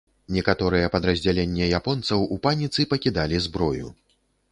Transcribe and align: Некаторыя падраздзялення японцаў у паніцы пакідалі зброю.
Некаторыя 0.35 0.87
падраздзялення 0.95 1.67
японцаў 1.79 2.25
у 2.37 2.39
паніцы 2.47 2.87
пакідалі 2.95 3.43
зброю. 3.49 3.93